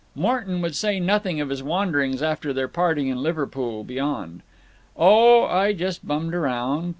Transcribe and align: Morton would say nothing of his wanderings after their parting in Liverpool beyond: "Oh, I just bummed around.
Morton 0.15 0.61
would 0.63 0.75
say 0.75 0.99
nothing 0.99 1.39
of 1.39 1.49
his 1.49 1.61
wanderings 1.61 2.23
after 2.23 2.51
their 2.51 2.67
parting 2.67 3.09
in 3.09 3.21
Liverpool 3.21 3.83
beyond: 3.83 4.41
"Oh, 4.97 5.43
I 5.43 5.73
just 5.73 6.07
bummed 6.07 6.33
around. 6.33 6.89